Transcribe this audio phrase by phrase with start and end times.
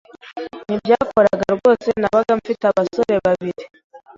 [0.65, 3.63] ntibyakoraga rwose nabaga mfite abasore babiri